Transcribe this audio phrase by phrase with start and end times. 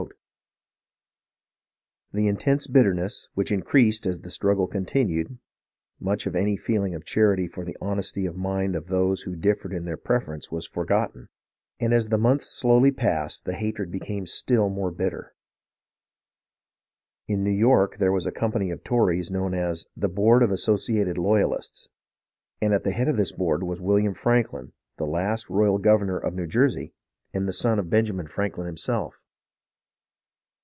[2.13, 5.37] In the intense bitterness, which increased as the struggle continued,
[5.97, 9.71] much of any feeling of charity for the honesty of mind of those who differed
[9.71, 11.29] in their preferences was for gotten;
[11.79, 15.33] and as the months slowly passed the hatred became still more bitter.
[17.29, 21.17] In New York there was a company of Tories known as "The Board of Associated
[21.17, 21.87] Loyalists,"
[22.59, 26.33] and at the head of this board was William Franklin, the last royal governor of
[26.33, 26.93] New Jersey
[27.33, 29.21] and the son of Benjamin SUFFERINGS OF THE COMMON PEOPLE 267 Franklin himself.